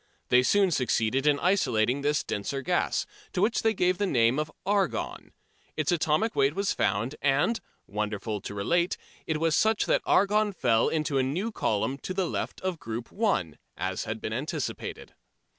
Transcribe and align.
They 0.29 0.41
soon 0.41 0.71
succeeded 0.71 1.27
in 1.27 1.39
isolating 1.39 2.01
this 2.01 2.23
denser 2.23 2.63
gas, 2.63 3.05
to 3.33 3.41
which 3.43 3.61
they 3.61 3.75
gave 3.75 3.99
the 3.99 4.07
name 4.07 4.39
of 4.39 4.51
argon. 4.65 5.31
Its 5.77 5.91
atomic 5.91 6.35
weight 6.35 6.55
was 6.55 6.73
found, 6.73 7.13
and, 7.21 7.59
wonderful 7.85 8.41
to 8.41 8.55
relate, 8.55 8.97
it 9.27 9.37
was 9.37 9.55
such 9.55 9.85
that 9.85 10.01
argon 10.07 10.53
fell 10.53 10.89
into 10.89 11.19
a 11.19 11.23
new 11.23 11.51
column 11.51 11.99
to 11.99 12.15
the 12.15 12.25
left 12.27 12.59
of 12.61 12.79
Group 12.79 13.11
1, 13.11 13.59
as 13.77 14.05
had 14.05 14.19
been 14.19 14.33
anticipated. 14.33 15.13